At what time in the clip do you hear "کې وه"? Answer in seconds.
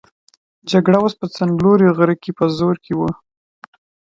2.85-3.11